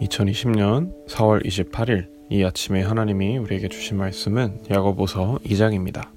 [0.00, 6.08] 2020년 4월 28일 이 아침에 하나님이 우리에게 주신 말씀은 야고보서 2장입니다.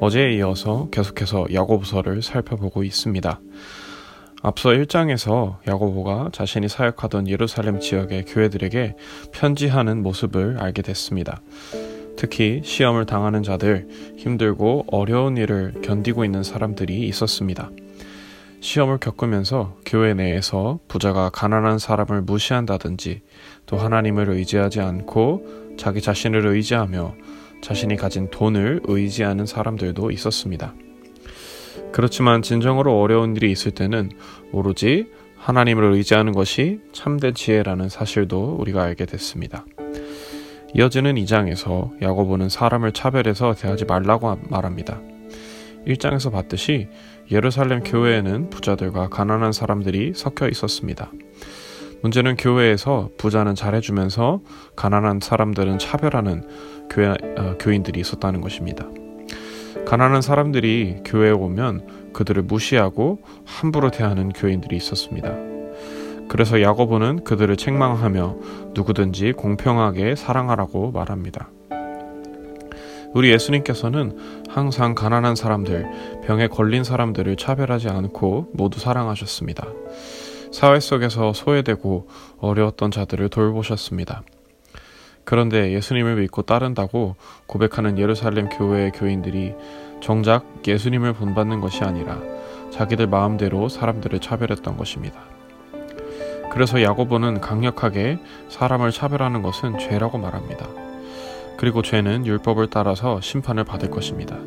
[0.00, 3.40] 어제에 이어서 계속해서 야고보서를 살펴보고 있습니다.
[4.42, 8.94] 앞서 1장에서 야고보가 자신이 사역하던 예루살렘 지역의 교회들에게
[9.32, 11.40] 편지하는 모습을 알게 됐습니다.
[12.16, 17.70] 특히 시험을 당하는 자들, 힘들고 어려운 일을 견디고 있는 사람들이 있었습니다.
[18.60, 23.22] 시험을 겪으면서 교회 내에서 부자가 가난한 사람을 무시한다든지
[23.66, 27.14] 또 하나님을 의지하지 않고 자기 자신을 의지하며
[27.62, 30.74] 자신이 가진 돈을 의지하는 사람들도 있었습니다.
[31.92, 34.10] 그렇지만 진정으로 어려운 일이 있을 때는
[34.52, 39.64] 오로지 하나님을 의지하는 것이 참된 지혜라는 사실도 우리가 알게 됐습니다.
[40.74, 45.00] 이어지는 2장에서 야고보는 사람을 차별해서 대하지 말라고 말합니다.
[45.86, 46.88] 1장에서 봤듯이
[47.30, 51.10] 예루살렘 교회에는 부자들과 가난한 사람들이 섞여 있었습니다.
[52.02, 54.40] 문제는 교회에서 부자는 잘해주면서
[54.76, 56.46] 가난한 사람들은 차별하는
[56.90, 58.86] 교회, 어, 교인들이 있었다는 것입니다.
[59.86, 65.34] 가난한 사람들이 교회에 오면 그들을 무시하고 함부로 대하는 교인들이 있었습니다.
[66.28, 68.36] 그래서 야고보는 그들을 책망하며
[68.74, 71.50] 누구든지 공평하게 사랑하라고 말합니다.
[73.16, 79.66] 우리 예수님께서는 항상 가난한 사람들, 병에 걸린 사람들을 차별하지 않고 모두 사랑하셨습니다.
[80.52, 82.08] 사회 속에서 소외되고
[82.40, 84.22] 어려웠던 자들을 돌보셨습니다.
[85.24, 89.54] 그런데 예수님을 믿고 따른다고 고백하는 예루살렘 교회의 교인들이
[90.02, 92.20] 정작 예수님을 본받는 것이 아니라
[92.70, 95.20] 자기들 마음대로 사람들을 차별했던 것입니다.
[96.52, 98.18] 그래서 야고보는 강력하게
[98.50, 100.85] 사람을 차별하는 것은 죄라고 말합니다.
[101.56, 104.38] 그리고 죄는 율법을 따라서 심판을 받을 것입니다.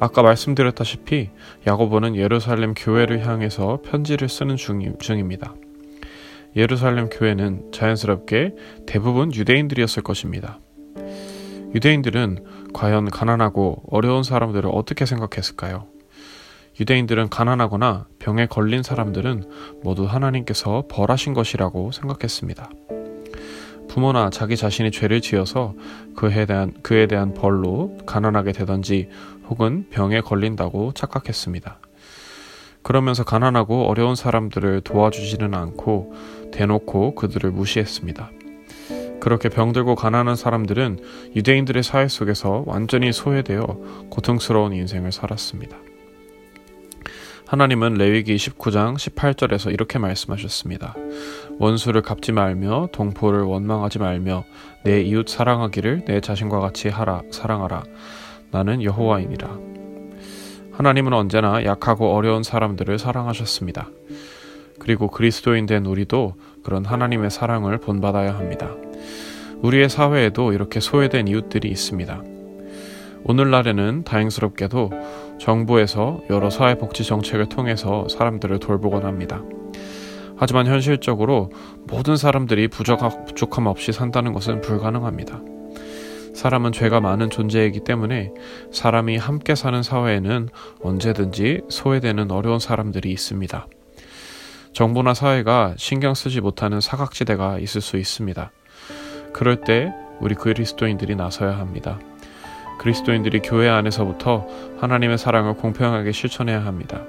[0.00, 1.30] 아까 말씀드렸다시피
[1.66, 5.54] 야고보는 예루살렘 교회를 향해서 편지를 쓰는 중입니다.
[6.56, 8.54] 예루살렘 교회는 자연스럽게
[8.86, 10.58] 대부분 유대인들이었을 것입니다.
[11.74, 15.86] 유대인들은 과연 가난하고 어려운 사람들을 어떻게 생각했을까요?
[16.78, 19.44] 유대인들은 가난하거나 병에 걸린 사람들은
[19.82, 22.70] 모두 하나님께서 벌하신 것이라고 생각했습니다.
[23.94, 25.72] 부모나 자기 자신이 죄를 지어서
[26.16, 29.08] 그에 대한, 그에 대한 벌로 가난하게 되던지
[29.48, 31.78] 혹은 병에 걸린다고 착각했습니다.
[32.82, 36.12] 그러면서 가난하고 어려운 사람들을 도와주지는 않고
[36.52, 38.32] 대놓고 그들을 무시했습니다.
[39.20, 40.98] 그렇게 병들고 가난한 사람들은
[41.36, 43.64] 유대인들의 사회 속에서 완전히 소외되어
[44.10, 45.76] 고통스러운 인생을 살았습니다.
[47.46, 50.96] 하나님은 레위기 19장 18절에서 이렇게 말씀하셨습니다.
[51.58, 54.44] 원수를 갚지 말며 동포를 원망하지 말며
[54.82, 57.84] 내 이웃 사랑하기를 내 자신과 같이 하라 사랑하라
[58.50, 59.58] 나는 여호와이니라.
[60.72, 63.88] 하나님은 언제나 약하고 어려운 사람들을 사랑하셨습니다.
[64.78, 68.70] 그리고 그리스도인 된 우리도 그런 하나님의 사랑을 본받아야 합니다.
[69.62, 72.22] 우리의 사회에도 이렇게 소외된 이웃들이 있습니다.
[73.24, 74.90] 오늘날에는 다행스럽게도
[75.38, 79.42] 정부에서 여러 사회복지 정책을 통해서 사람들을 돌보곤 합니다.
[80.36, 81.50] 하지만 현실적으로
[81.86, 85.40] 모든 사람들이 부족함 없이 산다는 것은 불가능합니다.
[86.34, 88.32] 사람은 죄가 많은 존재이기 때문에
[88.72, 90.48] 사람이 함께 사는 사회에는
[90.82, 93.66] 언제든지 소외되는 어려운 사람들이 있습니다.
[94.72, 98.50] 정부나 사회가 신경 쓰지 못하는 사각지대가 있을 수 있습니다.
[99.32, 102.00] 그럴 때 우리 그리스도인들이 나서야 합니다.
[102.78, 104.46] 그리스도인들이 교회 안에서부터
[104.80, 107.02] 하나님의 사랑을 공평하게 실천해야 합니다.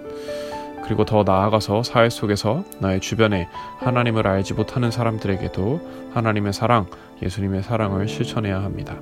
[0.85, 3.47] 그리고 더 나아가서 사회 속에서 나의 주변에
[3.79, 6.85] 하나님을 알지 못하는 사람들에게도 하나님의 사랑,
[7.23, 8.99] 예수님의 사랑을 실천해야 합니다.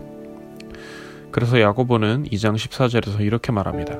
[1.31, 3.99] 그래서 야고보는 2장 14절에서 이렇게 말합니다.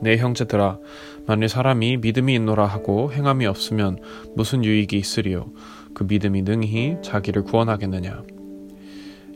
[0.00, 0.78] 내 형제들아
[1.26, 3.98] 만일 사람이 믿음이 있노라 하고 행함이 없으면
[4.34, 5.46] 무슨 유익이 있으리요
[5.94, 8.22] 그 믿음이 능히 자기를 구원하겠느냐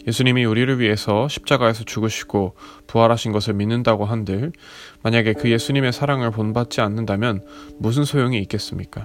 [0.07, 2.55] 예수님이 우리를 위해서 십자가에서 죽으시고
[2.87, 4.53] 부활하신 것을 믿는다고 한들
[5.03, 7.43] 만약에 그 예수님의 사랑을 본받지 않는다면
[7.79, 9.05] 무슨 소용이 있겠습니까?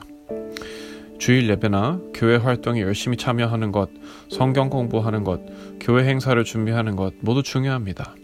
[1.17, 3.89] 주일 예배나 교회 활동에 열심히 참여하는 것,
[4.29, 5.41] 성경 공부하는 것,
[5.79, 8.15] 교회 행사를 준비하는 것 모두 중요합니다.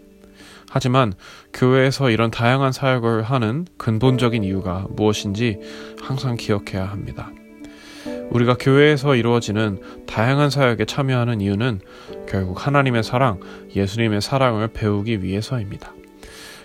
[0.70, 1.14] 하지만
[1.54, 5.60] 교회에서 이런 다양한 사역을 하는 근본적인 이유가 무엇인지
[6.02, 7.32] 항상 기억해야 합니다.
[8.32, 11.82] 우리가 교회에서 이루어지는 다양한 사역에 참여하는 이유는
[12.28, 13.40] 결국 하나님의 사랑,
[13.76, 15.94] 예수님의 사랑을 배우기 위해서입니다.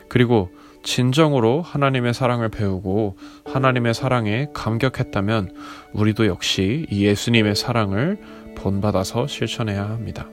[0.08, 0.50] 그리고
[0.84, 5.52] 진정으로 하나님의 사랑을 배우고 하나님의 사랑에 감격했다면
[5.92, 8.18] 우리도 역시 예수님의 사랑을
[8.56, 10.28] 본받아서 실천해야 합니다.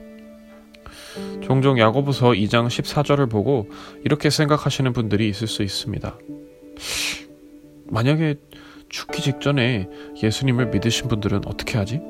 [1.42, 3.68] 종종 야고보서 2장 14절을 보고
[4.04, 6.16] 이렇게 생각하시는 분들이 있을 수 있습니다.
[7.90, 8.36] 만약에
[8.94, 9.88] 죽기 직전에
[10.22, 12.00] 예수님을 믿으신 분들은 어떻게 하지?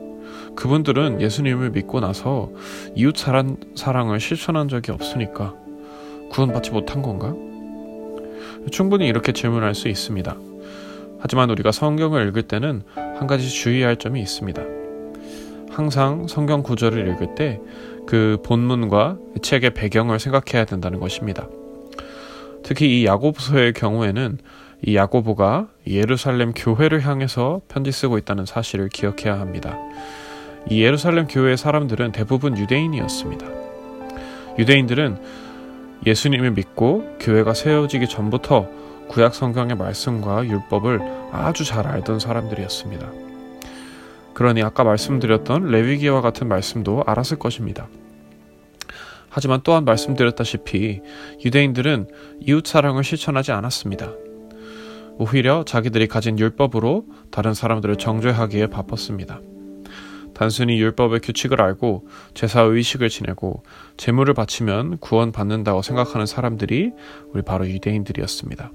[0.55, 2.51] 그분들은 예수님을 믿고 나서
[2.95, 5.55] 이웃 사랑, 사랑을 실천한 적이 없으니까
[6.31, 7.35] 구원받지 못한 건가?
[8.71, 10.37] 충분히 이렇게 질문할 수 있습니다.
[11.21, 14.63] 하지만 우리가 성경을 읽을 때는 한 가지 주의할 점이 있습니다.
[15.71, 17.61] 항상 성경 구절을 읽을 때
[18.07, 21.49] 그 본문과 책의 배경을 생각해야 된다는 것입니다.
[22.63, 24.37] 특히 이 야고보서의 경우에는
[24.87, 29.79] 이 야고보가 예루살렘 교회를 향해서 편지 쓰고 있다는 사실을 기억해야 합니다.
[30.69, 33.47] 이 예루살렘 교회의 사람들은 대부분 유대인이었습니다.
[34.59, 35.19] 유대인들은
[36.07, 38.69] 예수님을 믿고 교회가 세워지기 전부터
[39.09, 41.01] 구약 성경의 말씀과 율법을
[41.33, 43.11] 아주 잘 알던 사람들이었습니다.
[44.35, 47.89] 그러니 아까 말씀드렸던 레위기와 같은 말씀도 알았을 것입니다.
[49.31, 51.01] 하지만 또한 말씀드렸다시피
[51.43, 52.09] 유대인들은
[52.41, 54.24] 이웃 사랑을 실천하지 않았습니다.
[55.19, 59.41] 오히려 자기들이 가진 율법으로 다른 사람들을 정죄하기에 바빴습니다.
[60.35, 63.63] 단순히 율법의 규칙을 알고 제사 의식을 지내고
[63.97, 66.93] 제물을 바치면 구원받는다고 생각하는 사람들이
[67.33, 68.73] 우리 바로 유대인들이었습니다.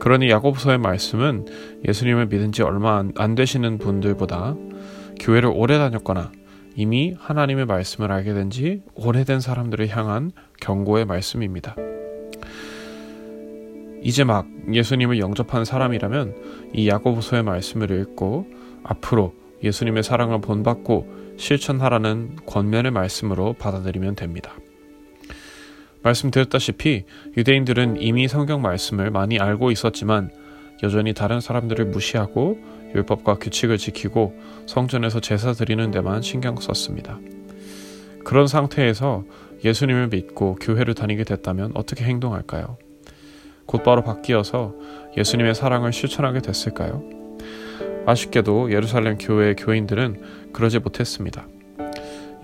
[0.00, 1.46] 그러니 야고보서의 말씀은
[1.86, 4.54] 예수님을 믿은 지 얼마 안 되시는 분들보다
[5.20, 6.32] 교회를 오래 다녔거나
[6.76, 11.76] 이미 하나님의 말씀을 알게 된 지 오래된 사람들을 향한 경고의 말씀입니다.
[14.04, 16.34] 이제 막 예수님을 영접한 사람이라면
[16.74, 18.46] 이 야고보서의 말씀을 읽고
[18.84, 24.52] 앞으로 예수님의 사랑을 본받고 실천하라는 권면의 말씀으로 받아들이면 됩니다.
[26.02, 27.04] 말씀드렸다시피
[27.38, 30.30] 유대인들은 이미 성경 말씀을 많이 알고 있었지만
[30.82, 32.58] 여전히 다른 사람들을 무시하고
[32.94, 37.18] 율법과 규칙을 지키고 성전에서 제사 드리는 데만 신경 썼습니다.
[38.22, 39.24] 그런 상태에서
[39.64, 42.76] 예수님을 믿고 교회를 다니게 됐다면 어떻게 행동할까요?
[43.66, 44.74] 곧바로 바뀌어서
[45.16, 47.02] 예수님의 사랑을 실천하게 됐을까요?
[48.06, 51.46] 아쉽게도 예루살렘 교회의 교인들은 그러지 못했습니다.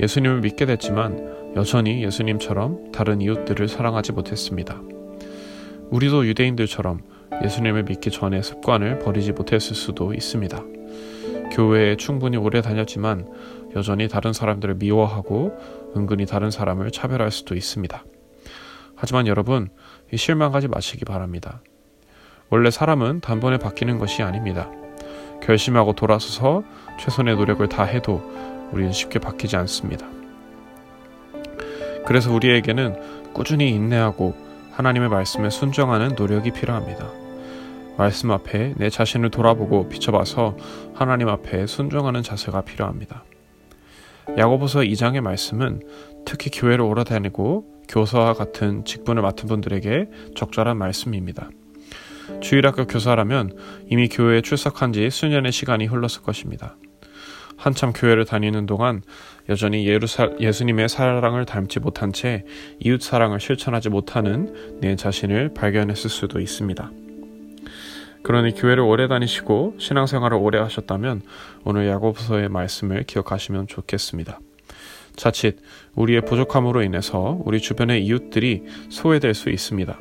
[0.01, 4.81] 예수님을 믿게 됐지만 여전히 예수님처럼 다른 이웃들을 사랑하지 못했습니다.
[5.91, 7.01] 우리도 유대인들처럼
[7.45, 10.63] 예수님을 믿기 전에 습관을 버리지 못했을 수도 있습니다.
[11.53, 13.29] 교회에 충분히 오래 다녔지만
[13.77, 15.53] 여전히 다른 사람들을 미워하고
[15.97, 18.05] 은근히 다른 사람을 차별할 수도 있습니다.
[19.01, 19.71] 하지만 여러분,
[20.15, 21.63] 실망하지 마시기 바랍니다.
[22.51, 24.71] 원래 사람은 단번에 바뀌는 것이 아닙니다.
[25.43, 26.63] 결심하고 돌아서서
[26.99, 28.23] 최선의 노력을 다 해도
[28.73, 30.07] 우리는 쉽게 바뀌지 않습니다.
[32.05, 34.35] 그래서 우리에게는 꾸준히 인내하고
[34.73, 37.09] 하나님의 말씀에 순종하는 노력이 필요합니다.
[37.97, 40.59] 말씀 앞에 내 자신을 돌아보고 비춰봐서
[40.95, 43.25] 하나님 앞에 순종하는 자세가 필요합니다.
[44.37, 45.83] 야고보서 2장의 말씀은
[46.27, 51.51] 특히 교회를 오래 다니고 교사와 같은 직분을 맡은 분들에게 적절한 말씀입니다.
[52.41, 53.57] 주일학교 교사라면
[53.89, 56.77] 이미 교회에 출석한 지 수년의 시간이 흘렀을 것입니다.
[57.57, 59.03] 한참 교회를 다니는 동안
[59.51, 62.45] 여전히 예루살, 예수님의 사랑을 닮지 못한 채
[62.79, 66.91] 이웃 사랑을 실천하지 못하는 내 자신을 발견했을 수도 있습니다.
[68.23, 71.23] 그러니 교회를 오래 다니시고 신앙생활을 오래 하셨다면
[71.65, 74.41] 오늘 야고보서의 말씀을 기억하시면 좋겠습니다.
[75.17, 75.57] 자칫
[75.95, 79.99] 우리의 부족함으로 인해서 우리 주변의 이웃들이 소외될 수 있습니다.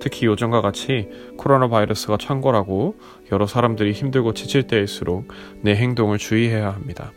[0.00, 2.96] 특히 요즘과 같이 코로나 바이러스가 창궐하고
[3.32, 5.28] 여러 사람들이 힘들고 지칠 때일수록
[5.60, 7.12] 내 행동을 주의해야 합니다.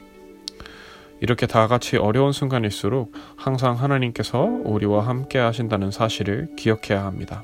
[1.22, 7.44] 이렇게 다 같이 어려운 순간일수록 항상 하나님께서 우리와 함께 하신다는 사실을 기억해야 합니다.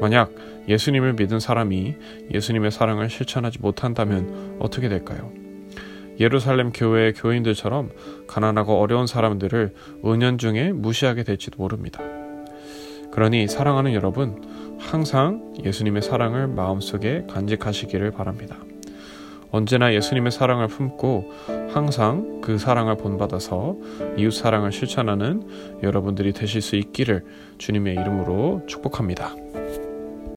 [0.00, 0.32] 만약
[0.68, 1.96] 예수님을 믿은 사람이
[2.32, 5.32] 예수님의 사랑을 실천하지 못한다면 어떻게 될까요?
[6.18, 7.90] 예루살렘 교회의 교인들처럼
[8.26, 12.00] 가난하고 어려운 사람들을 은연중에 무시하게 될지도 모릅니다.
[13.12, 14.42] 그러니 사랑하는 여러분,
[14.78, 18.56] 항상 예수님의 사랑을 마음속에 간직하시기를 바랍니다.
[19.50, 21.32] 언제나 예수님의 사랑을 품고
[21.72, 23.76] 항상 그 사랑을 본받아서
[24.18, 25.48] 이웃 사랑을 실천하는
[25.82, 27.24] 여러분들이 되실 수 있기를
[27.58, 29.34] 주님의 이름으로 축복합니다.